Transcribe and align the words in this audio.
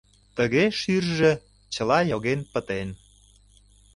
Тыге 0.37 0.63
шӱржӧ 0.79 1.31
чыла 1.73 1.99
йоген 2.11 2.39
пытен. 2.51 2.89